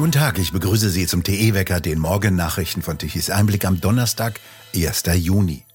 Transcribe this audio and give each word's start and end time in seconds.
Guten 0.00 0.12
Tag, 0.12 0.38
ich 0.38 0.50
begrüße 0.50 0.88
Sie 0.88 1.06
zum 1.06 1.24
TE-Wecker, 1.24 1.78
den 1.78 1.98
Morgennachrichten 1.98 2.82
von 2.82 2.96
Tichys 2.96 3.28
Einblick 3.28 3.66
am 3.66 3.82
Donnerstag, 3.82 4.40
1. 4.74 5.02
Juni. 5.16 5.66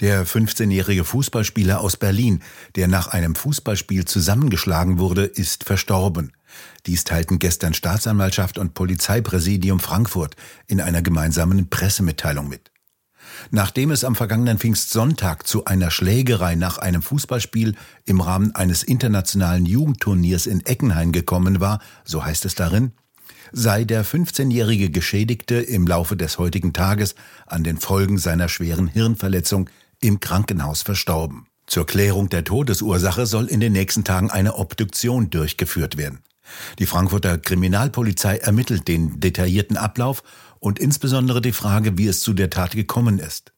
Der 0.00 0.26
15-jährige 0.26 1.04
Fußballspieler 1.04 1.82
aus 1.82 1.98
Berlin, 1.98 2.42
der 2.76 2.88
nach 2.88 3.08
einem 3.08 3.34
Fußballspiel 3.34 4.06
zusammengeschlagen 4.06 4.98
wurde, 4.98 5.26
ist 5.26 5.64
verstorben. 5.64 6.32
Dies 6.86 7.04
teilten 7.04 7.38
gestern 7.38 7.74
Staatsanwaltschaft 7.74 8.56
und 8.56 8.72
Polizeipräsidium 8.72 9.80
Frankfurt 9.80 10.34
in 10.66 10.80
einer 10.80 11.02
gemeinsamen 11.02 11.68
Pressemitteilung 11.68 12.48
mit. 12.48 12.70
Nachdem 13.50 13.90
es 13.90 14.02
am 14.02 14.16
vergangenen 14.16 14.58
Pfingstsonntag 14.58 15.46
zu 15.46 15.66
einer 15.66 15.90
Schlägerei 15.90 16.54
nach 16.54 16.78
einem 16.78 17.02
Fußballspiel 17.02 17.76
im 18.06 18.22
Rahmen 18.22 18.54
eines 18.54 18.82
internationalen 18.82 19.66
Jugendturniers 19.66 20.46
in 20.46 20.64
Eckenhain 20.64 21.12
gekommen 21.12 21.60
war, 21.60 21.80
so 22.04 22.24
heißt 22.24 22.46
es 22.46 22.54
darin, 22.54 22.92
sei 23.52 23.84
der 23.84 24.04
15-jährige 24.04 24.90
Geschädigte 24.90 25.56
im 25.56 25.86
Laufe 25.86 26.16
des 26.16 26.38
heutigen 26.38 26.72
Tages 26.72 27.14
an 27.46 27.64
den 27.64 27.78
Folgen 27.78 28.18
seiner 28.18 28.48
schweren 28.48 28.88
Hirnverletzung 28.88 29.68
im 30.00 30.20
Krankenhaus 30.20 30.82
verstorben. 30.82 31.46
Zur 31.66 31.86
Klärung 31.86 32.28
der 32.28 32.44
Todesursache 32.44 33.26
soll 33.26 33.46
in 33.46 33.60
den 33.60 33.72
nächsten 33.72 34.04
Tagen 34.04 34.30
eine 34.30 34.56
Obduktion 34.56 35.30
durchgeführt 35.30 35.96
werden. 35.96 36.20
Die 36.78 36.86
Frankfurter 36.86 37.38
Kriminalpolizei 37.38 38.38
ermittelt 38.38 38.88
den 38.88 39.20
detaillierten 39.20 39.76
Ablauf 39.76 40.22
und 40.58 40.78
insbesondere 40.78 41.40
die 41.40 41.52
Frage, 41.52 41.96
wie 41.96 42.08
es 42.08 42.22
zu 42.22 42.32
der 42.32 42.50
Tat 42.50 42.72
gekommen 42.72 43.18
ist. 43.18 43.52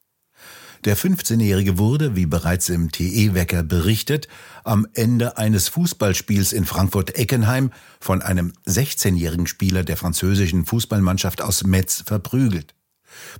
Der 0.84 0.96
15-Jährige 0.96 1.78
wurde, 1.78 2.16
wie 2.16 2.26
bereits 2.26 2.68
im 2.68 2.90
TE-Wecker 2.90 3.62
berichtet, 3.62 4.26
am 4.64 4.88
Ende 4.94 5.36
eines 5.36 5.68
Fußballspiels 5.68 6.52
in 6.52 6.64
Frankfurt-Eckenheim 6.64 7.70
von 8.00 8.20
einem 8.20 8.52
16-jährigen 8.66 9.46
Spieler 9.46 9.84
der 9.84 9.96
französischen 9.96 10.66
Fußballmannschaft 10.66 11.40
aus 11.40 11.62
Metz 11.62 12.02
verprügelt. 12.04 12.74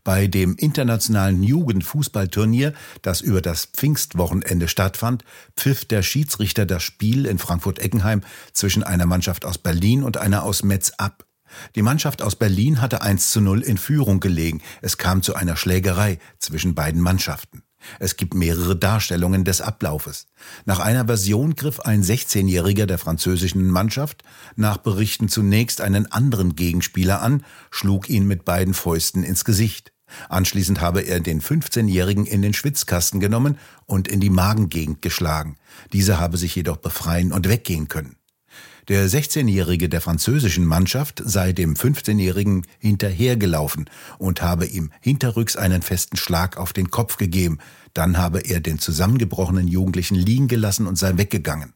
Bei 0.05 0.29
dem 0.29 0.55
internationalen 0.55 1.43
Jugendfußballturnier, 1.43 2.75
das 3.01 3.21
über 3.21 3.41
das 3.41 3.65
Pfingstwochenende 3.67 4.69
stattfand, 4.69 5.25
pfiff 5.56 5.84
der 5.84 6.03
Schiedsrichter 6.03 6.65
das 6.65 6.84
Spiel 6.84 7.27
in 7.27 7.39
Frankfurt-Eckenheim 7.39 8.23
zwischen 8.53 8.84
einer 8.84 9.06
Mannschaft 9.06 9.45
aus 9.45 9.59
Berlin 9.59 10.05
und 10.05 10.17
einer 10.17 10.45
aus 10.45 10.62
Metz 10.62 10.93
ab. 10.99 11.25
Die 11.75 11.83
Mannschaft 11.83 12.22
aus 12.22 12.36
Berlin 12.36 12.81
hatte 12.81 13.03
1 13.03 13.31
zu 13.31 13.41
0 13.41 13.62
in 13.62 13.78
Führung 13.78 14.20
gelegen. 14.20 14.61
Es 14.81 14.98
kam 14.98 15.22
zu 15.22 15.34
einer 15.34 15.56
Schlägerei 15.56 16.19
zwischen 16.39 16.75
beiden 16.75 17.00
Mannschaften. 17.00 17.62
Es 17.98 18.17
gibt 18.17 18.34
mehrere 18.34 18.77
Darstellungen 18.77 19.44
des 19.44 19.61
Ablaufes. 19.61 20.27
Nach 20.64 20.78
einer 20.78 21.06
Version 21.06 21.55
griff 21.55 21.81
ein 21.81 22.03
16-Jähriger 22.03 22.86
der 22.86 22.98
französischen 22.98 23.69
Mannschaft 23.69 24.22
nach 24.56 24.77
Berichten 24.77 25.28
zunächst 25.28 25.81
einen 25.81 26.11
anderen 26.11 26.55
Gegenspieler 26.55 27.22
an, 27.22 27.44
schlug 27.70 28.09
ihn 28.09 28.27
mit 28.27 28.44
beiden 28.44 28.75
Fäusten 28.75 29.25
ins 29.25 29.44
Gesicht. 29.44 29.92
Anschließend 30.28 30.81
habe 30.81 31.00
er 31.00 31.20
den 31.20 31.41
15-Jährigen 31.41 32.27
in 32.27 32.42
den 32.42 32.53
Schwitzkasten 32.53 33.19
genommen 33.19 33.59
und 33.87 34.09
in 34.09 34.20
die 34.20 34.31
Magengegend 34.31 35.00
geschlagen. 35.00 35.56
Dieser 35.92 36.20
habe 36.20 36.37
sich 36.37 36.55
jedoch 36.55 36.77
befreien 36.77 37.33
und 37.33 37.48
weggehen 37.48 37.89
können. 37.89 38.16
Der 38.89 39.08
16-Jährige 39.08 39.89
der 39.89 40.00
französischen 40.00 40.64
Mannschaft 40.67 41.22
sei 41.25 41.53
dem 41.53 41.75
15-Jährigen 41.75 42.67
hinterhergelaufen 42.78 43.89
und 44.19 44.42
habe 44.42 44.67
ihm 44.67 44.91
hinterrücks 45.00 45.56
einen 45.56 45.83
festen 45.83 46.17
Schlag 46.17 46.56
auf 46.56 46.72
den 46.72 46.91
Kopf 46.91 47.17
gegeben. 47.17 47.59
Dann 47.94 48.19
habe 48.19 48.41
er 48.41 48.61
den 48.61 48.78
zusammengebrochenen 48.78 49.69
Jugendlichen 49.69 50.17
liegen 50.17 50.48
gelassen 50.48 50.86
und 50.86 50.97
sei 50.97 51.17
weggegangen. 51.17 51.75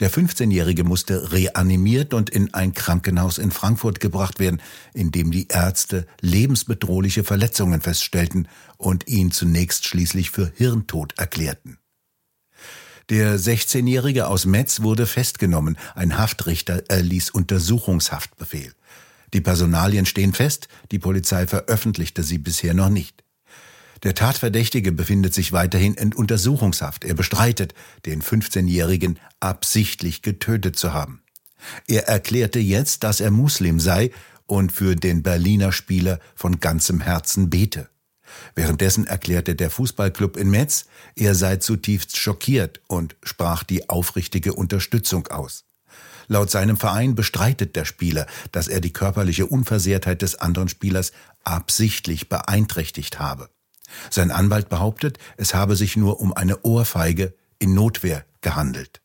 Der 0.00 0.10
15-Jährige 0.10 0.84
musste 0.84 1.32
reanimiert 1.32 2.14
und 2.14 2.30
in 2.30 2.52
ein 2.54 2.74
Krankenhaus 2.74 3.38
in 3.38 3.50
Frankfurt 3.50 4.00
gebracht 4.00 4.40
werden, 4.40 4.60
in 4.94 5.12
dem 5.12 5.30
die 5.30 5.48
Ärzte 5.48 6.06
lebensbedrohliche 6.20 7.24
Verletzungen 7.24 7.80
feststellten 7.80 8.48
und 8.76 9.06
ihn 9.06 9.30
zunächst 9.30 9.86
schließlich 9.86 10.30
für 10.30 10.50
Hirntod 10.56 11.18
erklärten. 11.18 11.78
Der 13.08 13.38
16-Jährige 13.38 14.28
aus 14.28 14.46
Metz 14.46 14.80
wurde 14.80 15.06
festgenommen. 15.06 15.76
Ein 15.94 16.18
Haftrichter 16.18 16.84
erließ 16.88 17.30
Untersuchungshaftbefehl. 17.30 18.72
Die 19.34 19.40
Personalien 19.40 20.06
stehen 20.06 20.34
fest, 20.34 20.68
die 20.90 20.98
Polizei 20.98 21.46
veröffentlichte 21.46 22.22
sie 22.22 22.38
bisher 22.38 22.74
noch 22.74 22.90
nicht. 22.90 23.24
Der 24.02 24.14
Tatverdächtige 24.14 24.92
befindet 24.92 25.32
sich 25.32 25.52
weiterhin 25.52 25.94
in 25.94 26.12
Untersuchungshaft. 26.12 27.04
Er 27.04 27.14
bestreitet, 27.14 27.74
den 28.04 28.20
15-Jährigen 28.20 29.18
absichtlich 29.40 30.22
getötet 30.22 30.76
zu 30.76 30.92
haben. 30.92 31.22
Er 31.86 32.08
erklärte 32.08 32.58
jetzt, 32.58 33.04
dass 33.04 33.20
er 33.20 33.30
Muslim 33.30 33.78
sei 33.78 34.10
und 34.46 34.72
für 34.72 34.96
den 34.96 35.22
Berliner 35.22 35.70
Spieler 35.70 36.18
von 36.34 36.58
ganzem 36.58 37.00
Herzen 37.00 37.48
bete. 37.48 37.88
Währenddessen 38.54 39.06
erklärte 39.06 39.54
der 39.54 39.70
Fußballclub 39.70 40.36
in 40.36 40.50
Metz, 40.50 40.86
er 41.16 41.34
sei 41.34 41.56
zutiefst 41.56 42.16
schockiert 42.16 42.80
und 42.86 43.16
sprach 43.22 43.62
die 43.64 43.88
aufrichtige 43.88 44.54
Unterstützung 44.54 45.28
aus. 45.28 45.64
Laut 46.28 46.50
seinem 46.50 46.76
Verein 46.76 47.14
bestreitet 47.14 47.76
der 47.76 47.84
Spieler, 47.84 48.26
dass 48.52 48.68
er 48.68 48.80
die 48.80 48.92
körperliche 48.92 49.46
Unversehrtheit 49.46 50.22
des 50.22 50.36
anderen 50.36 50.68
Spielers 50.68 51.12
absichtlich 51.44 52.28
beeinträchtigt 52.28 53.18
habe. 53.18 53.48
Sein 54.10 54.30
Anwalt 54.30 54.68
behauptet, 54.68 55.18
es 55.36 55.54
habe 55.54 55.76
sich 55.76 55.96
nur 55.96 56.20
um 56.20 56.32
eine 56.32 56.62
Ohrfeige 56.62 57.34
in 57.58 57.74
Notwehr 57.74 58.24
gehandelt. 58.40 59.02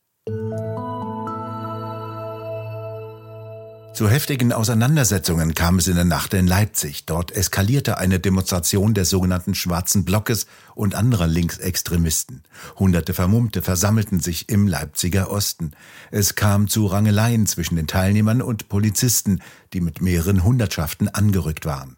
Zu 3.98 4.08
heftigen 4.08 4.52
Auseinandersetzungen 4.52 5.54
kam 5.54 5.80
es 5.80 5.88
in 5.88 5.96
der 5.96 6.04
Nacht 6.04 6.32
in 6.32 6.46
Leipzig. 6.46 7.04
Dort 7.06 7.32
eskalierte 7.32 7.98
eine 7.98 8.20
Demonstration 8.20 8.94
des 8.94 9.10
sogenannten 9.10 9.56
Schwarzen 9.56 10.04
Blockes 10.04 10.46
und 10.76 10.94
anderer 10.94 11.26
Linksextremisten. 11.26 12.44
Hunderte 12.78 13.12
Vermummte 13.12 13.60
versammelten 13.60 14.20
sich 14.20 14.50
im 14.50 14.68
Leipziger 14.68 15.32
Osten. 15.32 15.72
Es 16.12 16.36
kam 16.36 16.68
zu 16.68 16.86
Rangeleien 16.86 17.48
zwischen 17.48 17.74
den 17.74 17.88
Teilnehmern 17.88 18.40
und 18.40 18.68
Polizisten, 18.68 19.40
die 19.72 19.80
mit 19.80 20.00
mehreren 20.00 20.44
Hundertschaften 20.44 21.08
angerückt 21.08 21.66
waren. 21.66 21.96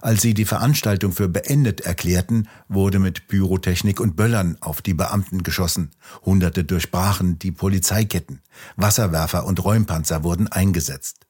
Als 0.00 0.22
sie 0.22 0.32
die 0.32 0.46
Veranstaltung 0.46 1.12
für 1.12 1.28
beendet 1.28 1.82
erklärten, 1.82 2.48
wurde 2.68 2.98
mit 2.98 3.28
Pyrotechnik 3.28 4.00
und 4.00 4.16
Böllern 4.16 4.56
auf 4.60 4.80
die 4.80 4.94
Beamten 4.94 5.42
geschossen. 5.42 5.90
Hunderte 6.24 6.64
durchbrachen 6.64 7.38
die 7.38 7.52
Polizeiketten. 7.52 8.40
Wasserwerfer 8.76 9.44
und 9.44 9.62
Räumpanzer 9.62 10.24
wurden 10.24 10.48
eingesetzt. 10.48 11.25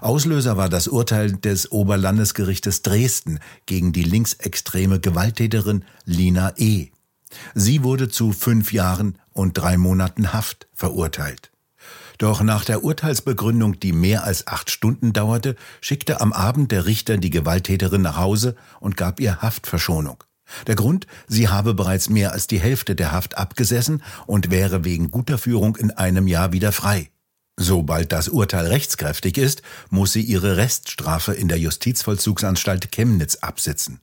Auslöser 0.00 0.56
war 0.56 0.68
das 0.68 0.88
Urteil 0.88 1.32
des 1.32 1.72
Oberlandesgerichtes 1.72 2.82
Dresden 2.82 3.38
gegen 3.66 3.92
die 3.92 4.04
linksextreme 4.04 5.00
Gewalttäterin 5.00 5.84
Lina 6.04 6.52
E. 6.56 6.88
Sie 7.54 7.82
wurde 7.82 8.08
zu 8.08 8.32
fünf 8.32 8.72
Jahren 8.72 9.18
und 9.32 9.54
drei 9.54 9.76
Monaten 9.76 10.32
Haft 10.32 10.68
verurteilt. 10.72 11.50
Doch 12.18 12.42
nach 12.42 12.64
der 12.64 12.82
Urteilsbegründung, 12.82 13.78
die 13.78 13.92
mehr 13.92 14.24
als 14.24 14.46
acht 14.46 14.70
Stunden 14.70 15.12
dauerte, 15.12 15.54
schickte 15.80 16.20
am 16.20 16.32
Abend 16.32 16.72
der 16.72 16.86
Richter 16.86 17.18
die 17.18 17.30
Gewalttäterin 17.30 18.02
nach 18.02 18.16
Hause 18.16 18.56
und 18.80 18.96
gab 18.96 19.20
ihr 19.20 19.42
Haftverschonung. 19.42 20.24
Der 20.66 20.76
Grund, 20.76 21.06
sie 21.26 21.48
habe 21.48 21.74
bereits 21.74 22.08
mehr 22.08 22.32
als 22.32 22.46
die 22.46 22.60
Hälfte 22.60 22.94
der 22.94 23.12
Haft 23.12 23.36
abgesessen 23.36 24.02
und 24.26 24.50
wäre 24.50 24.84
wegen 24.84 25.10
guter 25.10 25.38
Führung 25.38 25.76
in 25.76 25.90
einem 25.90 26.26
Jahr 26.26 26.52
wieder 26.52 26.72
frei. 26.72 27.10
Sobald 27.58 28.12
das 28.12 28.28
Urteil 28.28 28.66
rechtskräftig 28.66 29.38
ist, 29.38 29.62
muss 29.88 30.12
sie 30.12 30.20
ihre 30.20 30.58
Reststrafe 30.58 31.32
in 31.32 31.48
der 31.48 31.58
Justizvollzugsanstalt 31.58 32.92
Chemnitz 32.92 33.36
absitzen. 33.36 34.00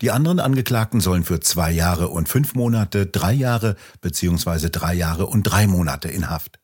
Die 0.00 0.10
anderen 0.10 0.40
Angeklagten 0.40 1.00
sollen 1.00 1.24
für 1.24 1.40
zwei 1.40 1.70
Jahre 1.70 2.08
und 2.08 2.28
fünf 2.28 2.54
Monate, 2.54 3.06
drei 3.06 3.34
Jahre 3.34 3.76
bzw. 4.00 4.70
drei 4.70 4.94
Jahre 4.94 5.26
und 5.26 5.42
drei 5.42 5.66
Monate 5.66 6.08
in 6.08 6.30
Haft. 6.30 6.58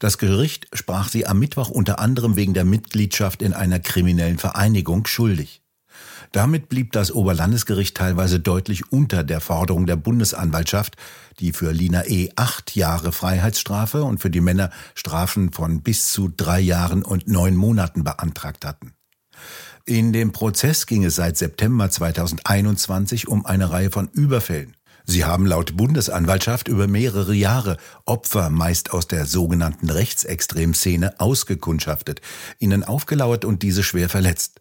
Das 0.00 0.18
Gericht 0.18 0.66
sprach 0.72 1.08
sie 1.08 1.26
am 1.26 1.38
Mittwoch 1.38 1.68
unter 1.68 2.00
anderem 2.00 2.34
wegen 2.34 2.54
der 2.54 2.64
Mitgliedschaft 2.64 3.40
in 3.40 3.52
einer 3.52 3.78
kriminellen 3.78 4.38
Vereinigung 4.38 5.06
schuldig. 5.06 5.62
Damit 6.32 6.68
blieb 6.68 6.92
das 6.92 7.12
Oberlandesgericht 7.12 7.96
teilweise 7.96 8.40
deutlich 8.40 8.92
unter 8.92 9.24
der 9.24 9.40
Forderung 9.40 9.86
der 9.86 9.96
Bundesanwaltschaft, 9.96 10.96
die 11.38 11.52
für 11.52 11.72
Lina 11.72 12.06
E. 12.06 12.30
acht 12.36 12.76
Jahre 12.76 13.12
Freiheitsstrafe 13.12 14.02
und 14.04 14.18
für 14.18 14.30
die 14.30 14.40
Männer 14.40 14.70
Strafen 14.94 15.52
von 15.52 15.82
bis 15.82 16.12
zu 16.12 16.32
drei 16.34 16.60
Jahren 16.60 17.02
und 17.02 17.28
neun 17.28 17.56
Monaten 17.56 18.04
beantragt 18.04 18.64
hatten. 18.64 18.92
In 19.86 20.12
dem 20.12 20.32
Prozess 20.32 20.86
ging 20.86 21.04
es 21.04 21.16
seit 21.16 21.36
September 21.36 21.90
2021 21.90 23.28
um 23.28 23.46
eine 23.46 23.70
Reihe 23.70 23.90
von 23.90 24.08
Überfällen. 24.08 24.76
Sie 25.06 25.24
haben 25.24 25.46
laut 25.46 25.76
Bundesanwaltschaft 25.76 26.68
über 26.68 26.86
mehrere 26.86 27.34
Jahre 27.34 27.78
Opfer 28.04 28.50
meist 28.50 28.92
aus 28.92 29.08
der 29.08 29.26
sogenannten 29.26 29.90
Rechtsextremszene 29.90 31.18
ausgekundschaftet, 31.18 32.20
ihnen 32.58 32.84
aufgelauert 32.84 33.44
und 33.44 33.62
diese 33.62 33.82
schwer 33.82 34.08
verletzt. 34.08 34.60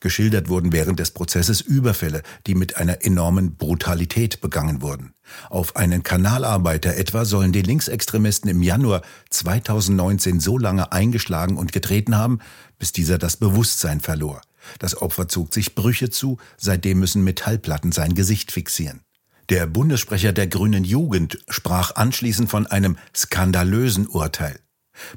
Geschildert 0.00 0.48
wurden 0.48 0.72
während 0.72 0.98
des 0.98 1.10
Prozesses 1.10 1.60
Überfälle, 1.60 2.22
die 2.46 2.54
mit 2.54 2.76
einer 2.76 3.04
enormen 3.04 3.56
Brutalität 3.56 4.40
begangen 4.40 4.82
wurden. 4.82 5.14
Auf 5.50 5.76
einen 5.76 6.02
Kanalarbeiter 6.02 6.96
etwa 6.96 7.24
sollen 7.24 7.52
die 7.52 7.62
Linksextremisten 7.62 8.50
im 8.50 8.62
Januar 8.62 9.02
2019 9.30 10.40
so 10.40 10.58
lange 10.58 10.92
eingeschlagen 10.92 11.56
und 11.56 11.72
getreten 11.72 12.16
haben, 12.16 12.40
bis 12.78 12.92
dieser 12.92 13.18
das 13.18 13.36
Bewusstsein 13.36 14.00
verlor. 14.00 14.40
Das 14.78 15.00
Opfer 15.00 15.28
zog 15.28 15.54
sich 15.54 15.74
Brüche 15.74 16.10
zu, 16.10 16.38
seitdem 16.56 16.98
müssen 16.98 17.24
Metallplatten 17.24 17.92
sein 17.92 18.14
Gesicht 18.14 18.52
fixieren. 18.52 19.00
Der 19.48 19.66
Bundessprecher 19.66 20.32
der 20.32 20.48
Grünen 20.48 20.82
Jugend 20.82 21.38
sprach 21.48 21.94
anschließend 21.94 22.50
von 22.50 22.66
einem 22.66 22.98
skandalösen 23.14 24.08
Urteil. 24.08 24.58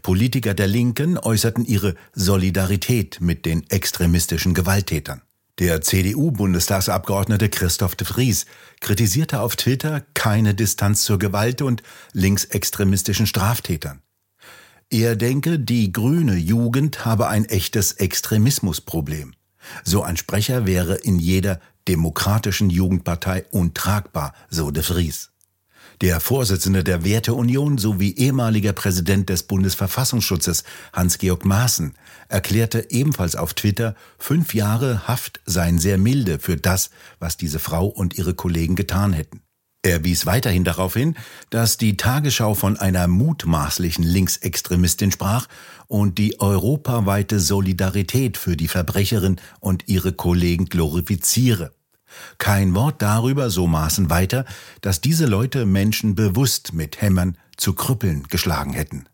Politiker 0.02 0.54
der 0.54 0.68
Linken 0.68 1.18
äußerten 1.18 1.66
ihre 1.66 1.96
Solidarität 2.14 3.20
mit 3.22 3.46
den 3.46 3.70
extremistischen 3.70 4.54
Gewalttätern. 4.54 5.22
Der 5.60 5.81
CDU-Bundestagsabgeordnete 5.81 7.50
Christoph 7.50 7.96
de 7.96 8.08
Vries 8.08 8.46
kritisierte 8.80 9.42
auf 9.42 9.58
Twitter 9.58 10.06
keine 10.14 10.56
Distanz 10.56 11.04
zur 11.04 11.20
Gewalt 11.20 11.62
und 11.62 11.84
linksextremistischen 12.14 13.28
Straftätern. 13.28 14.02
Er 14.90 15.18
denke, 15.18 15.60
die 15.60 15.92
grüne 15.92 16.36
Jugend 16.36 17.06
habe 17.06 17.28
ein 17.28 17.46
echtes 17.46 17.92
Extremismusproblem. 17.92 19.34
So 19.84 20.02
ein 20.02 20.18
Sprecher 20.18 20.66
wäre 20.66 20.96
in 20.96 21.20
jeder 21.20 21.60
demokratischen 21.90 22.70
Jugendpartei 22.70 23.46
untragbar, 23.52 24.34
so 24.50 24.72
de 24.72 24.82
Vries. 24.82 25.32
Der 26.01 26.19
Vorsitzende 26.19 26.83
der 26.83 27.03
Werteunion 27.03 27.77
sowie 27.77 28.13
ehemaliger 28.15 28.74
Präsident 28.74 29.30
des 29.30 29.44
Bundesverfassungsschutzes 29.44 30.63
Hans-Georg 30.94 31.45
Maaßen 31.45 31.94
erklärte 32.30 32.88
ebenfalls 32.89 33.36
auf 33.36 33.53
Twitter, 33.53 33.95
fünf 34.18 34.53
Jahre 34.53 35.07
Haft 35.07 35.41
seien 35.45 35.77
sehr 35.77 35.97
milde 35.97 36.39
für 36.39 36.56
das, 36.56 36.89
was 37.19 37.38
diese 37.38 37.59
Frau 37.59 37.88
und 37.88 38.18
ihre 38.18 38.33
Kollegen 38.33 38.75
getan 38.75 39.13
hätten. 39.13 39.41
Er 39.81 40.03
wies 40.03 40.25
weiterhin 40.25 40.65
darauf 40.65 40.94
hin, 40.94 41.15
dass 41.50 41.77
die 41.77 41.95
Tagesschau 41.95 42.53
von 42.53 42.77
einer 42.77 43.07
mutmaßlichen 43.07 44.03
Linksextremistin 44.03 45.12
sprach 45.12 45.47
und 45.88 46.18
die 46.18 46.41
europaweite 46.41 47.39
Solidarität 47.39 48.38
für 48.38 48.57
die 48.57 48.68
Verbrecherin 48.68 49.38
und 49.62 49.88
ihre 49.88 50.12
Kollegen 50.12 50.65
glorifiziere. 50.65 51.71
Kein 52.38 52.76
Wort 52.76 53.02
darüber, 53.02 53.50
so 53.50 53.68
maßen 53.68 54.10
weiter, 54.10 54.46
dass 54.82 55.02
diese 55.02 55.26
Leute 55.26 55.66
Menschen 55.66 56.16
bewusst 56.16 56.74
mit 56.74 57.02
Hämmern 57.02 57.38
zu 57.58 57.74
Krüppeln 57.74 58.24
geschlagen 58.30 58.74
hätten. 58.74 59.06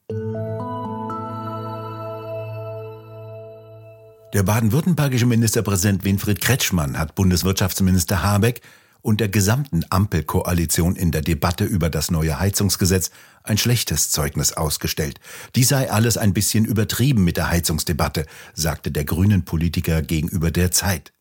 Der 4.34 4.44
baden-württembergische 4.44 5.26
Ministerpräsident 5.26 6.04
Winfried 6.04 6.42
Kretschmann 6.42 6.98
hat 7.00 7.16
Bundeswirtschaftsminister 7.16 8.22
Habeck 8.22 8.62
und 9.02 9.22
der 9.22 9.30
gesamten 9.30 9.86
Ampelkoalition 9.90 10.96
in 10.96 11.12
der 11.12 11.22
Debatte 11.22 11.64
über 11.64 11.90
das 11.90 12.12
neue 12.12 12.40
Heizungsgesetz 12.40 13.12
ein 13.44 13.58
schlechtes 13.58 14.10
Zeugnis 14.10 14.52
ausgestellt. 14.52 15.20
Dies 15.56 15.70
sei 15.70 15.90
alles 15.90 16.18
ein 16.18 16.34
bisschen 16.34 16.66
übertrieben 16.66 17.24
mit 17.24 17.38
der 17.38 17.50
Heizungsdebatte, 17.50 18.26
sagte 18.56 18.92
der 18.92 19.06
grünen 19.06 19.46
Politiker 19.46 20.02
gegenüber 20.02 20.52
der 20.52 20.72
Zeit. 20.72 21.14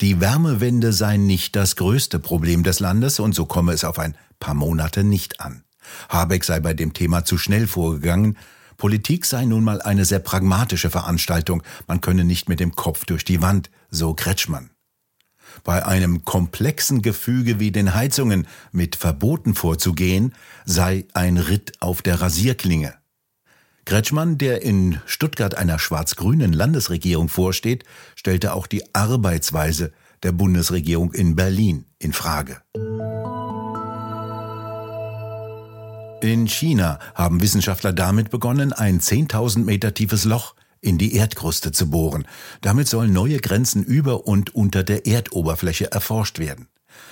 Die 0.00 0.18
Wärmewende 0.18 0.94
sei 0.94 1.18
nicht 1.18 1.56
das 1.56 1.76
größte 1.76 2.18
Problem 2.20 2.62
des 2.62 2.80
Landes 2.80 3.20
und 3.20 3.34
so 3.34 3.44
komme 3.44 3.74
es 3.74 3.84
auf 3.84 3.98
ein 3.98 4.16
paar 4.38 4.54
Monate 4.54 5.04
nicht 5.04 5.40
an. 5.40 5.62
Habeck 6.08 6.44
sei 6.44 6.58
bei 6.60 6.72
dem 6.72 6.94
Thema 6.94 7.26
zu 7.26 7.36
schnell 7.36 7.66
vorgegangen. 7.66 8.38
Politik 8.78 9.26
sei 9.26 9.44
nun 9.44 9.62
mal 9.62 9.82
eine 9.82 10.06
sehr 10.06 10.20
pragmatische 10.20 10.88
Veranstaltung. 10.88 11.62
Man 11.86 12.00
könne 12.00 12.24
nicht 12.24 12.48
mit 12.48 12.60
dem 12.60 12.74
Kopf 12.74 13.04
durch 13.04 13.26
die 13.26 13.42
Wand, 13.42 13.70
so 13.90 14.14
Kretschmann. 14.14 14.70
Bei 15.64 15.84
einem 15.84 16.24
komplexen 16.24 17.02
Gefüge 17.02 17.60
wie 17.60 17.70
den 17.70 17.92
Heizungen 17.94 18.46
mit 18.72 18.96
Verboten 18.96 19.54
vorzugehen, 19.54 20.34
sei 20.64 21.04
ein 21.12 21.36
Ritt 21.36 21.72
auf 21.80 22.00
der 22.00 22.22
Rasierklinge. 22.22 22.99
Kretschmann, 23.84 24.38
der 24.38 24.62
in 24.62 25.00
Stuttgart 25.06 25.56
einer 25.56 25.78
schwarz-grünen 25.78 26.52
Landesregierung 26.52 27.28
vorsteht, 27.28 27.84
stellte 28.14 28.54
auch 28.54 28.66
die 28.66 28.94
Arbeitsweise 28.94 29.92
der 30.22 30.32
Bundesregierung 30.32 31.12
in 31.12 31.34
Berlin 31.36 31.84
in 31.98 32.12
Frage. 32.12 32.60
In 36.22 36.46
China 36.48 36.98
haben 37.14 37.40
Wissenschaftler 37.40 37.94
damit 37.94 38.30
begonnen, 38.30 38.74
ein 38.74 39.00
10.000 39.00 39.60
Meter 39.60 39.94
tiefes 39.94 40.24
Loch 40.24 40.54
in 40.82 40.98
die 40.98 41.14
Erdkruste 41.14 41.72
zu 41.72 41.88
bohren. 41.90 42.26
Damit 42.60 42.88
sollen 42.88 43.12
neue 43.12 43.38
Grenzen 43.38 43.82
über 43.82 44.26
und 44.26 44.54
unter 44.54 44.82
der 44.82 45.06
Erdoberfläche 45.06 45.90
erforscht 45.90 46.38
werden. 46.38 46.68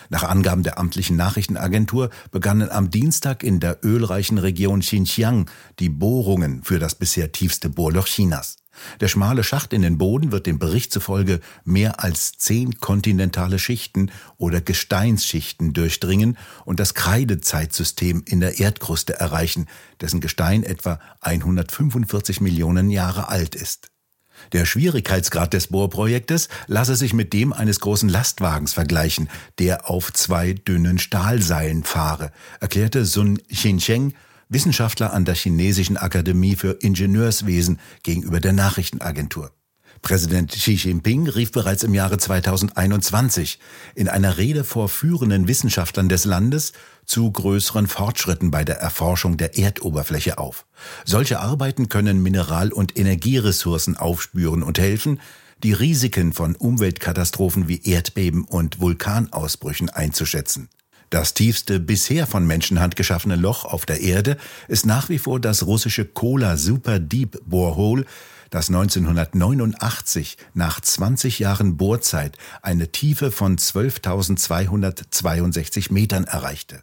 Nach 0.09 0.25
Angaben 0.25 0.63
der 0.63 0.79
amtlichen 0.79 1.17
Nachrichtenagentur 1.17 2.11
begannen 2.31 2.71
am 2.71 2.91
Dienstag 2.91 3.43
in 3.43 3.61
der 3.61 3.85
ölreichen 3.85 4.39
Region 4.39 4.81
Xinjiang 4.81 5.51
die 5.79 5.89
Bohrungen 5.89 6.63
für 6.65 6.79
das 6.79 6.95
bisher 6.95 7.33
tiefste 7.33 7.69
Bohrloch 7.69 8.07
Chinas. 8.07 8.57
Der 9.01 9.09
schmale 9.09 9.45
Schacht 9.45 9.73
in 9.73 9.83
den 9.83 9.99
Boden 9.99 10.33
wird 10.33 10.47
dem 10.47 10.59
Bericht 10.59 10.93
zufolge 10.93 11.41
mehr 11.65 12.03
als 12.03 12.33
zehn 12.39 12.79
kontinentale 12.79 13.59
Schichten 13.59 14.11
oder 14.37 14.61
Gesteinsschichten 14.61 15.73
durchdringen 15.73 16.39
und 16.65 16.81
das 16.81 16.95
Kreidezeitsystem 16.95 18.23
in 18.25 18.41
der 18.41 18.59
Erdkruste 18.59 19.19
erreichen, 19.19 19.67
dessen 20.01 20.21
Gestein 20.21 20.63
etwa 20.63 21.01
145 21.21 22.41
Millionen 22.41 22.91
Jahre 22.91 23.29
alt 23.29 23.55
ist. 23.55 23.91
Der 24.53 24.65
Schwierigkeitsgrad 24.65 25.53
des 25.53 25.69
Bohrprojektes 25.69 26.49
lasse 26.67 26.97
sich 26.97 27.13
mit 27.13 27.33
dem 27.33 27.53
eines 27.53 27.81
großen 27.81 28.09
Lastwagens 28.09 28.73
vergleichen, 28.73 29.29
der 29.59 29.91
auf 29.91 30.13
zwei 30.13 30.53
dünnen 30.53 30.99
Stahlseilen 30.99 31.85
fahre, 31.85 32.33
erklärte 32.61 33.05
Sun 33.05 33.39
Xincheng, 33.53 34.15
Wissenschaftler 34.49 35.13
an 35.13 35.25
der 35.25 35.35
Chinesischen 35.35 35.99
Akademie 35.99 36.57
für 36.57 36.79
Ingenieurswesen 36.81 37.79
gegenüber 38.03 38.41
der 38.41 38.55
Nachrichtenagentur. 38.55 39.53
Präsident 40.01 40.53
Xi 40.53 40.73
Jinping 40.73 41.29
rief 41.29 41.53
bereits 41.53 41.83
im 41.83 41.93
Jahre 41.93 42.19
2021 42.19 43.59
in 43.95 44.09
einer 44.09 44.39
Rede 44.39 44.65
vor 44.65 44.89
führenden 44.89 45.49
Wissenschaftlern 45.49 46.09
des 46.09 46.25
Landes 46.25 46.73
zu 47.09 47.33
größeren 47.33 47.89
Fortschritten 47.89 48.51
bei 48.51 48.65
der 48.65 48.79
Erforschung 48.79 49.39
der 49.39 49.59
Erdoberfläche 49.59 50.39
auf. 50.39 50.67
Solche 51.05 51.41
Arbeiten 51.41 51.89
können 51.89 52.23
Mineral- 52.23 52.73
und 52.73 52.99
Energieressourcen 52.99 53.97
aufspüren 53.97 54.63
und 54.63 54.79
helfen, 54.79 55.21
die 55.63 55.73
Risiken 55.73 56.33
von 56.33 56.55
Umweltkatastrophen 56.55 57.67
wie 57.67 57.83
Erdbeben 57.83 58.45
und 58.45 58.79
Vulkanausbrüchen 58.79 59.91
einzuschätzen. 59.91 60.69
Das 61.11 61.33
tiefste 61.33 61.81
bisher 61.81 62.27
von 62.27 62.47
Menschenhand 62.47 62.95
geschaffene 62.95 63.37
Loch 63.37 63.65
auf 63.65 63.87
der 63.87 64.03
Erde 64.03 64.37
ist 64.69 64.85
nach 64.85 65.09
wie 65.09 65.17
vor 65.19 65.41
das 65.41 65.65
russische 65.65 66.05
Kola 66.05 66.59
Super 66.59 66.99
Deep 66.99 67.41
Borehole, 67.47 68.05
das 68.51 68.69
1989 68.69 70.37
nach 70.53 70.81
20 70.81 71.39
Jahren 71.39 71.79
Bohrzeit 71.79 72.37
eine 72.61 72.93
Tiefe 72.93 73.33
von 73.33 73.57
12.262 73.57 75.91
Metern 75.93 76.25
erreichte. 76.25 76.83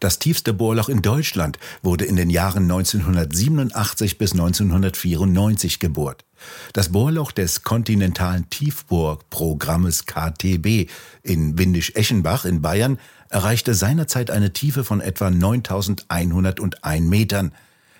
Das 0.00 0.18
tiefste 0.18 0.52
Bohrloch 0.52 0.88
in 0.88 1.02
Deutschland 1.02 1.58
wurde 1.82 2.04
in 2.04 2.16
den 2.16 2.30
Jahren 2.30 2.64
1987 2.64 4.18
bis 4.18 4.32
1994 4.32 5.78
gebohrt. 5.78 6.24
Das 6.72 6.90
Bohrloch 6.90 7.32
des 7.32 7.62
kontinentalen 7.62 8.50
Tiefbohrprogrammes 8.50 10.06
KTB 10.06 10.90
in 11.22 11.58
Windisch-Eschenbach 11.58 12.44
in 12.44 12.62
Bayern 12.62 12.98
erreichte 13.28 13.74
seinerzeit 13.74 14.30
eine 14.30 14.52
Tiefe 14.52 14.84
von 14.84 15.00
etwa 15.00 15.30
9101 15.30 17.08
Metern. 17.08 17.52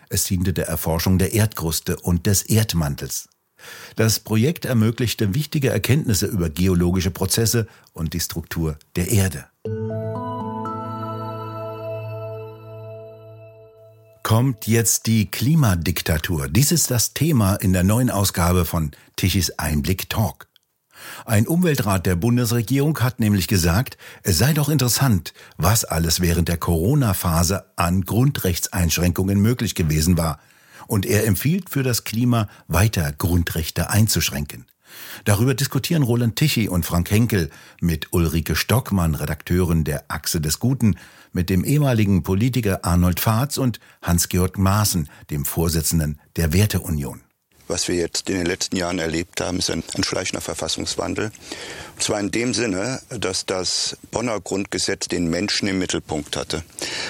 Es 0.09 0.25
diente 0.25 0.53
der 0.53 0.69
Erforschung 0.69 1.19
der 1.19 1.33
Erdkruste 1.33 1.97
und 1.97 2.27
des 2.27 2.43
Erdmantels. 2.43 3.29
Das 3.97 4.21
Projekt 4.21 4.65
ermöglichte 4.65 5.35
wichtige 5.35 5.71
Erkenntnisse 5.71 6.27
über 6.27 6.51
geologische 6.51 7.11
Prozesse 7.11 7.67
und 7.93 8.13
die 8.13 8.21
Struktur 8.21 8.77
der 8.97 9.11
Erde. 9.11 9.47
Kommt 14.33 14.67
jetzt 14.67 15.09
die 15.09 15.31
Klimadiktatur? 15.31 16.49
Dies 16.49 16.73
ist 16.73 16.91
das 16.91 17.13
Thema 17.13 17.57
in 17.57 17.75
der 17.75 17.85
neuen 17.85 18.09
Ausgabe 18.09 18.65
von 18.65 18.93
Tichys 19.15 19.51
Einblick 19.59 20.09
Talk. 20.09 20.49
Ein 21.27 21.47
Umweltrat 21.47 22.07
der 22.07 22.17
Bundesregierung 22.17 22.99
hat 23.01 23.21
nämlich 23.21 23.47
gesagt, 23.47 23.99
es 24.23 24.39
sei 24.39 24.55
doch 24.55 24.71
interessant, 24.71 25.35
was 25.59 25.85
alles 25.85 26.21
während 26.21 26.49
der 26.49 26.57
Corona-Phase 26.57 27.73
an 27.77 28.07
Grundrechtseinschränkungen 28.07 29.39
möglich 29.39 29.75
gewesen 29.75 30.17
war. 30.17 30.41
Und 30.87 31.05
er 31.05 31.27
empfiehlt 31.27 31.69
für 31.69 31.83
das 31.83 32.05
Klima 32.05 32.49
weiter 32.69 33.13
Grundrechte 33.13 33.91
einzuschränken. 33.91 34.65
Darüber 35.25 35.55
diskutieren 35.55 36.03
Roland 36.03 36.37
Tichy 36.37 36.69
und 36.69 36.85
Frank 36.85 37.11
Henkel 37.11 37.51
mit 37.81 38.13
Ulrike 38.13 38.57
Stockmann, 38.57 39.15
Redakteurin 39.15 39.85
der 39.85 40.05
Achse 40.09 40.41
des 40.41 40.59
Guten, 40.59 40.97
mit 41.33 41.51
dem 41.51 41.65
ehemaligen 41.65 42.23
Politiker 42.23 42.85
Arnold 42.85 43.21
Fahrz 43.21 43.59
und 43.59 43.81
Hans-Georg 44.03 44.59
Maaßen, 44.59 45.09
dem 45.31 45.45
Vorsitzenden 45.45 46.21
der 46.37 46.53
Werteunion. 46.53 47.23
Was 47.69 47.89
wir 47.89 47.97
jetzt 47.97 48.29
in 48.29 48.37
den 48.37 48.47
letzten 48.47 48.77
Jahren 48.77 48.99
erlebt 48.99 49.41
haben, 49.41 49.59
ist 49.59 49.71
ein, 49.71 49.83
ein 49.95 50.05
schleichender 50.05 50.41
Verfassungswandel. 50.41 51.33
Und 51.95 52.03
zwar 52.03 52.21
in 52.21 52.31
dem 52.31 52.55
Sinne, 52.55 53.01
dass 53.11 53.47
das 53.47 53.97
Bonner 54.11 54.41
Grundgesetz 54.41 55.09
den 55.09 55.29
Menschen 55.29 55.69
im 55.69 55.79
Mittelpunkt 55.79 56.37
hatte. 56.37 56.63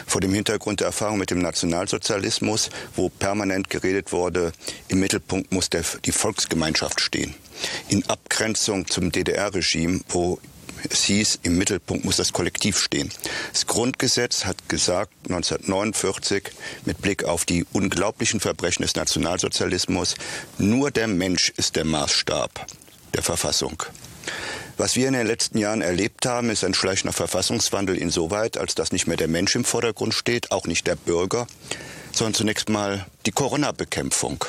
Vor 0.07 0.21
dem 0.21 0.33
Hintergrund 0.33 0.81
der 0.81 0.89
Erfahrung 0.89 1.19
mit 1.19 1.31
dem 1.31 1.41
Nationalsozialismus, 1.41 2.71
wo 2.95 3.09
permanent 3.09 3.71
geredet 3.71 4.13
wurde, 4.13 4.53
im 4.89 5.01
Mittelpunkt 5.01 5.53
muss 5.53 5.71
der, 5.71 5.85
die 6.05 6.13
Volksgemeinschaft 6.13 7.01
stehen. 7.01 7.35
In 7.89 8.09
Abgrenzung 8.09 8.87
zum 8.87 9.13
DDR-Regime, 9.13 10.01
wo 10.09 10.39
es 10.91 11.05
hieß, 11.05 11.41
im 11.43 11.59
Mittelpunkt 11.59 12.05
muss 12.05 12.17
das 12.17 12.33
Kollektiv 12.33 12.79
stehen. 12.79 13.11
Das 13.53 13.67
Grundgesetz 13.67 14.45
hat 14.45 14.69
gesagt, 14.69 15.13
1949, 15.25 16.45
mit 16.85 17.01
Blick 17.01 17.25
auf 17.25 17.45
die 17.45 17.65
unglaublichen 17.73 18.41
Verbrechen 18.41 18.83
des 18.83 18.95
Nationalsozialismus, 18.95 20.15
nur 20.59 20.91
der 20.91 21.09
Mensch 21.09 21.53
ist 21.57 21.77
der 21.77 21.85
Maßstab 21.85 22.67
der 23.15 23.23
Verfassung. 23.23 23.83
Was 24.77 24.97
wir 24.97 25.07
in 25.07 25.15
den 25.15 25.27
letzten 25.27 25.59
Jahren 25.59 25.83
erlebt 25.83 26.27
haben, 26.27 26.51
ist 26.51 26.65
ein 26.65 26.75
schleichender 26.75 27.13
Verfassungswandel 27.13 27.97
insoweit, 27.97 28.57
als 28.57 28.75
dass 28.75 28.93
nicht 28.93 29.07
mehr 29.07 29.17
der 29.17 29.29
Mensch 29.29 29.55
im 29.55 29.65
Vordergrund 29.65 30.15
steht, 30.15 30.51
auch 30.51 30.67
nicht 30.67 30.87
der 30.87 30.97
Bürger, 30.97 31.47
sondern 32.13 32.35
zunächst 32.35 32.69
mal 32.69 33.07
die 33.27 33.33
Corona-Bekämpfung. 33.33 34.45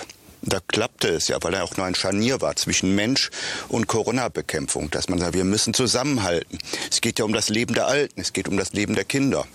Da 0.46 0.60
klappte 0.68 1.08
es 1.08 1.30
ja, 1.30 1.38
weil 1.42 1.54
er 1.54 1.64
auch 1.64 1.78
nur 1.78 1.86
ein 1.86 1.96
Scharnier 1.96 2.42
war 2.42 2.56
zwischen 2.58 2.96
Mensch 2.96 3.30
und 3.70 3.88
Corona-Bekämpfung, 3.88 4.92
dass 4.92 5.08
man 5.08 5.20
sagt, 5.20 5.34
wir 5.34 5.46
müssen 5.46 5.74
zusammenhalten. 5.74 6.60
Es 6.92 7.00
geht 7.00 7.18
ja 7.18 7.26
um 7.26 7.32
das 7.32 7.48
Leben 7.48 7.74
der 7.74 7.88
Alten, 7.88 8.20
es 8.20 8.34
geht 8.34 8.50
um 8.50 8.58
das 8.58 8.74
Leben 8.74 8.94
der 8.94 9.06
Kinder. 9.06 9.46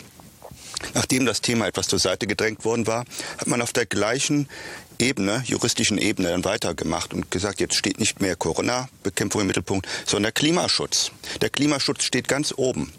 Nachdem 0.95 1.27
das 1.27 1.43
Thema 1.43 1.67
etwas 1.67 1.89
zur 1.89 1.99
Seite 1.99 2.27
gedrängt 2.27 2.65
worden 2.65 2.87
war, 2.87 3.05
hat 3.37 3.49
man 3.49 3.61
auf 3.61 3.73
der 3.73 3.85
gleichen 3.85 4.49
Ebene, 4.99 5.43
juristischen 5.47 5.99
Ebene 5.99 6.29
dann 6.29 6.45
weitergemacht 6.45 7.15
und 7.15 7.31
gesagt, 7.31 7.61
jetzt 7.61 7.75
steht 7.75 8.01
nicht 8.01 8.21
mehr 8.21 8.37
Corona-Bekämpfung 8.37 9.43
im 9.43 9.47
Mittelpunkt, 9.47 9.87
sondern 10.07 10.35
Klimaschutz. 10.35 11.11
Der 11.41 11.51
Klimaschutz 11.51 12.05
steht 12.05 12.29
ganz 12.29 12.53
oben. 12.57 12.93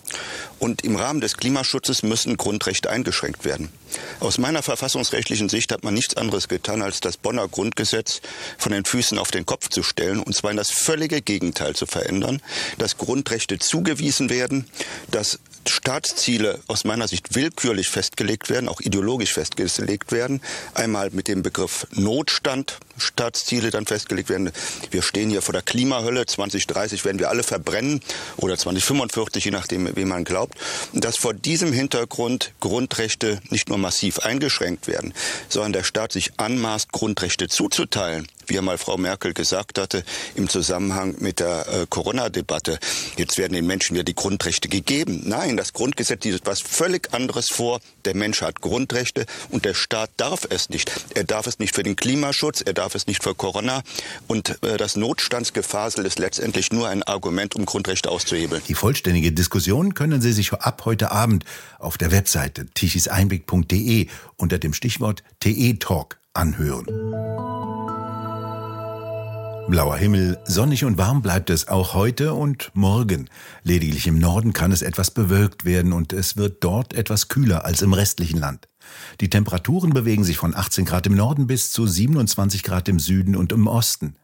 Und 0.59 0.83
im 0.83 0.95
Rahmen 0.95 1.21
des 1.21 1.37
Klimaschutzes 1.37 2.03
müssen 2.03 2.37
Grundrechte 2.37 2.89
eingeschränkt 2.89 3.45
werden. 3.45 3.69
Aus 4.19 4.37
meiner 4.37 4.61
verfassungsrechtlichen 4.61 5.49
Sicht 5.49 5.71
hat 5.71 5.83
man 5.83 5.93
nichts 5.93 6.17
anderes 6.17 6.47
getan, 6.47 6.81
als 6.81 6.99
das 6.99 7.17
Bonner 7.17 7.47
Grundgesetz 7.47 8.21
von 8.57 8.71
den 8.71 8.85
Füßen 8.85 9.17
auf 9.17 9.31
den 9.31 9.45
Kopf 9.45 9.69
zu 9.69 9.83
stellen, 9.83 10.19
und 10.19 10.35
zwar 10.35 10.51
in 10.51 10.57
das 10.57 10.69
völlige 10.69 11.21
Gegenteil 11.21 11.75
zu 11.75 11.85
verändern, 11.85 12.41
dass 12.77 12.97
Grundrechte 12.97 13.59
zugewiesen 13.59 14.29
werden, 14.29 14.69
dass 15.11 15.39
Staatsziele 15.69 16.59
aus 16.67 16.83
meiner 16.83 17.07
Sicht 17.07 17.35
willkürlich 17.35 17.89
festgelegt 17.89 18.49
werden, 18.49 18.69
auch 18.69 18.81
ideologisch 18.81 19.33
festgelegt 19.33 20.11
werden. 20.11 20.41
Einmal 20.73 21.09
mit 21.11 21.27
dem 21.27 21.43
Begriff 21.43 21.88
Notstand 21.91 22.79
Staatsziele 22.99 23.71
dann 23.71 23.85
festgelegt 23.85 24.29
werden. 24.29 24.51
Wir 24.91 25.01
stehen 25.01 25.29
hier 25.29 25.41
vor 25.41 25.53
der 25.53 25.61
Klimahölle. 25.61 26.25
2030 26.25 27.05
werden 27.05 27.19
wir 27.19 27.29
alle 27.29 27.43
verbrennen 27.43 28.01
oder 28.37 28.57
2045, 28.57 29.45
je 29.45 29.51
nachdem, 29.51 29.95
wie 29.95 30.05
man 30.05 30.23
glaubt. 30.23 30.57
Dass 30.93 31.17
vor 31.17 31.33
diesem 31.33 31.73
Hintergrund 31.73 32.53
Grundrechte 32.59 33.39
nicht 33.49 33.69
nur 33.69 33.77
massiv 33.77 34.19
eingeschränkt 34.19 34.87
werden, 34.87 35.13
sondern 35.47 35.73
der 35.73 35.83
Staat 35.83 36.11
sich 36.11 36.39
anmaßt, 36.39 36.91
Grundrechte 36.91 37.47
zuzuteilen 37.47 38.27
wie 38.49 38.55
ja 38.55 38.61
mal 38.61 38.77
Frau 38.77 38.97
Merkel 38.97 39.33
gesagt 39.33 39.77
hatte, 39.77 40.03
im 40.35 40.49
Zusammenhang 40.49 41.15
mit 41.19 41.39
der 41.39 41.67
äh, 41.67 41.85
Corona-Debatte. 41.89 42.79
Jetzt 43.15 43.37
werden 43.37 43.53
den 43.53 43.65
Menschen 43.65 43.93
wieder 43.93 44.03
die 44.03 44.15
Grundrechte 44.15 44.67
gegeben. 44.67 45.21
Nein, 45.25 45.55
das 45.55 45.73
Grundgesetz 45.73 46.23
sieht 46.23 46.35
etwas 46.35 46.61
völlig 46.61 47.13
anderes 47.13 47.47
vor. 47.51 47.79
Der 48.05 48.15
Mensch 48.15 48.41
hat 48.41 48.61
Grundrechte 48.61 49.25
und 49.49 49.65
der 49.65 49.73
Staat 49.73 50.09
darf 50.17 50.47
es 50.49 50.69
nicht. 50.69 50.91
Er 51.13 51.23
darf 51.23 51.47
es 51.47 51.59
nicht 51.59 51.75
für 51.75 51.83
den 51.83 51.95
Klimaschutz, 51.95 52.61
er 52.61 52.73
darf 52.73 52.88
es 52.96 53.08
nicht 53.08 53.24
für 53.24 53.36
Corona. 53.36 53.81
Und 54.27 54.62
äh, 54.63 54.77
das 54.77 54.96
Notstandsgefasel 54.96 56.05
ist 56.05 56.19
letztendlich 56.19 56.72
nur 56.72 56.88
ein 56.89 57.03
Argument, 57.03 57.55
um 57.55 57.65
Grundrechte 57.65 58.10
auszuhebeln. 58.10 58.62
Die 58.67 58.75
vollständige 58.75 59.31
Diskussion 59.31 59.93
können 59.93 60.22
Sie 60.22 60.34
sich 60.34 60.53
ab 60.53 60.84
heute 60.86 61.12
Abend 61.12 61.46
auf 61.77 61.98
der 61.98 62.12
Webseite 62.12 62.65
tichiseinblick.de 62.67 64.08
unter 64.38 64.58
dem 64.58 64.74
Stichwort 64.74 65.24
TE 65.39 65.77
Talk 65.79 66.19
anhören. 66.34 66.86
Blauer 69.69 69.98
Himmel, 69.98 70.39
sonnig 70.46 70.84
und 70.84 70.98
warm 70.98 71.22
bleibt 71.22 71.51
es 71.51 71.67
auch 71.67 71.93
heute 71.93 72.34
und 72.34 72.72
morgen. 72.74 73.29
Lediglich 73.62 74.08
im 74.08 74.17
Norden 74.17 74.51
kann 74.51 74.72
es 74.72 74.81
etwas 74.81 75.12
bewölkt 75.12 75.63
werden 75.63 75.93
und 75.93 76.12
es 76.12 76.38
wird 76.38 76.63
dort 76.63 76.96
etwas 76.96 77.27
kühler 77.27 77.65
als 77.65 77.84
im 77.84 77.93
restlichen 77.93 78.39
Land. 78.39 78.67
Die 79.22 79.29
Temperaturen 79.29 79.91
bewegen 79.91 80.24
sich 80.24 80.38
von 80.38 80.55
18 80.55 80.86
Grad 80.86 81.08
im 81.08 81.15
Norden 81.15 81.48
bis 81.48 81.72
zu 81.72 81.88
27 81.88 82.63
Grad 82.63 82.88
im 82.89 83.00
Süden 83.00 83.36
und 83.36 83.51
im 83.51 83.67
Osten. 83.67 84.15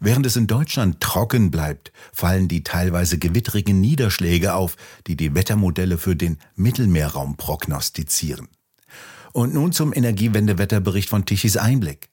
Während 0.00 0.26
es 0.26 0.36
in 0.36 0.48
Deutschland 0.48 1.00
trocken 1.00 1.50
bleibt, 1.50 1.92
fallen 2.12 2.48
die 2.48 2.64
teilweise 2.64 3.18
gewittrigen 3.18 3.80
Niederschläge 3.80 4.54
auf, 4.54 4.76
die 5.06 5.16
die 5.16 5.34
Wettermodelle 5.34 5.96
für 5.96 6.16
den 6.16 6.38
Mittelmeerraum 6.56 7.36
prognostizieren. 7.36 8.48
Und 9.32 9.54
nun 9.54 9.72
zum 9.72 9.94
Energiewendewetterbericht 9.94 11.08
von 11.08 11.24
Tichys 11.24 11.56
Einblick. 11.56 12.10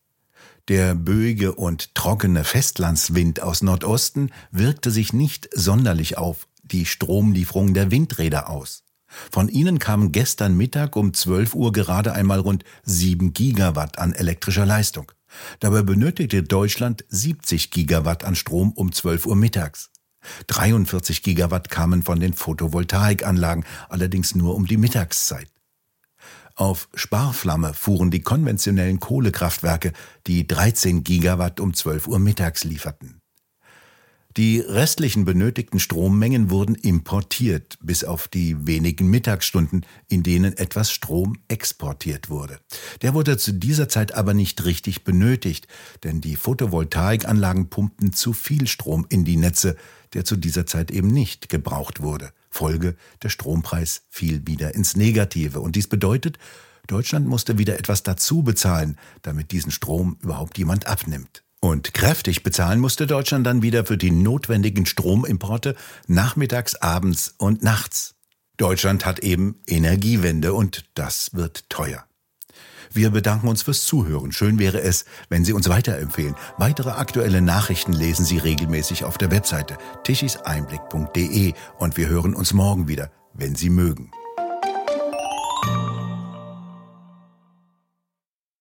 Der 0.67 0.93
böige 0.93 1.55
und 1.55 1.95
trockene 1.95 2.43
Festlandswind 2.43 3.41
aus 3.41 3.63
Nordosten 3.63 4.31
wirkte 4.51 4.91
sich 4.91 5.11
nicht 5.11 5.49
sonderlich 5.51 6.17
auf 6.17 6.47
die 6.61 6.85
Stromlieferung 6.85 7.73
der 7.73 7.89
Windräder 7.89 8.49
aus. 8.49 8.83
Von 9.31 9.49
ihnen 9.49 9.79
kamen 9.79 10.11
gestern 10.11 10.55
Mittag 10.55 10.95
um 10.95 11.13
12 11.13 11.55
Uhr 11.55 11.71
gerade 11.71 12.13
einmal 12.13 12.39
rund 12.39 12.63
7 12.83 13.33
Gigawatt 13.33 13.97
an 13.99 14.13
elektrischer 14.13 14.65
Leistung. 14.65 15.11
Dabei 15.59 15.83
benötigte 15.83 16.43
Deutschland 16.43 17.05
70 17.09 17.71
Gigawatt 17.71 18.23
an 18.23 18.35
Strom 18.35 18.71
um 18.71 18.91
12 18.91 19.25
Uhr 19.25 19.35
mittags. 19.35 19.91
43 20.47 21.23
Gigawatt 21.23 21.69
kamen 21.69 22.03
von 22.03 22.19
den 22.19 22.33
Photovoltaikanlagen, 22.33 23.65
allerdings 23.87 24.35
nur 24.35 24.55
um 24.55 24.65
die 24.65 24.77
Mittagszeit. 24.77 25.49
Auf 26.55 26.89
Sparflamme 26.93 27.73
fuhren 27.73 28.11
die 28.11 28.21
konventionellen 28.21 28.99
Kohlekraftwerke, 28.99 29.93
die 30.27 30.45
13 30.45 31.03
Gigawatt 31.03 31.61
um 31.61 31.73
12 31.73 32.07
Uhr 32.07 32.19
mittags 32.19 32.65
lieferten. 32.65 33.18
Die 34.37 34.59
restlichen 34.59 35.25
benötigten 35.25 35.79
Strommengen 35.79 36.51
wurden 36.51 36.75
importiert, 36.75 37.79
bis 37.81 38.03
auf 38.03 38.27
die 38.27 38.67
wenigen 38.67 39.09
Mittagsstunden, 39.09 39.87
in 40.07 40.21
denen 40.21 40.55
etwas 40.55 40.91
Strom 40.91 41.37
exportiert 41.47 42.29
wurde. 42.29 42.59
Der 43.01 43.15
wurde 43.15 43.39
zu 43.39 43.53
dieser 43.53 43.89
Zeit 43.89 44.13
aber 44.13 44.35
nicht 44.35 44.65
richtig 44.65 45.03
benötigt, 45.03 45.67
denn 46.03 46.21
die 46.21 46.35
Photovoltaikanlagen 46.35 47.69
pumpten 47.69 48.13
zu 48.13 48.33
viel 48.33 48.67
Strom 48.67 49.07
in 49.09 49.25
die 49.25 49.35
Netze, 49.35 49.75
der 50.13 50.25
zu 50.25 50.35
dieser 50.35 50.67
Zeit 50.67 50.91
eben 50.91 51.07
nicht 51.07 51.49
gebraucht 51.49 52.01
wurde. 52.01 52.31
Folge, 52.51 52.95
der 53.23 53.29
Strompreis 53.29 54.03
fiel 54.09 54.45
wieder 54.45 54.75
ins 54.75 54.95
Negative. 54.95 55.59
Und 55.59 55.75
dies 55.75 55.87
bedeutet, 55.87 56.37
Deutschland 56.85 57.27
musste 57.27 57.57
wieder 57.57 57.79
etwas 57.79 58.03
dazu 58.03 58.43
bezahlen, 58.43 58.95
damit 59.23 59.51
diesen 59.51 59.71
Strom 59.71 60.17
überhaupt 60.21 60.59
jemand 60.59 60.85
abnimmt. 60.85 61.43
Und 61.61 61.93
kräftig 61.93 62.43
bezahlen 62.43 62.79
musste 62.79 63.05
Deutschland 63.05 63.45
dann 63.45 63.61
wieder 63.61 63.85
für 63.85 63.97
die 63.97 64.11
notwendigen 64.11 64.85
Stromimporte 64.85 65.75
nachmittags, 66.07 66.75
abends 66.75 67.35
und 67.37 67.63
nachts. 67.63 68.15
Deutschland 68.57 69.05
hat 69.05 69.19
eben 69.19 69.61
Energiewende 69.67 70.53
und 70.53 70.85
das 70.93 71.33
wird 71.33 71.69
teuer. 71.69 72.05
Wir 72.91 73.11
bedanken 73.11 73.47
uns 73.47 73.61
fürs 73.61 73.85
Zuhören. 73.85 74.31
Schön 74.31 74.57
wäre 74.57 74.81
es, 74.81 75.05
wenn 75.29 75.45
Sie 75.45 75.53
uns 75.53 75.69
weiterempfehlen. 75.69 76.35
Weitere 76.57 76.89
aktuelle 76.91 77.41
Nachrichten 77.41 77.93
lesen 77.93 78.25
Sie 78.25 78.37
regelmäßig 78.37 79.03
auf 79.03 79.17
der 79.17 79.31
Webseite 79.31 79.77
tischiseinblick.de 80.03 81.53
und 81.77 81.97
wir 81.97 82.07
hören 82.07 82.33
uns 82.33 82.53
morgen 82.53 82.87
wieder, 82.87 83.11
wenn 83.33 83.55
Sie 83.55 83.69
mögen. 83.69 84.11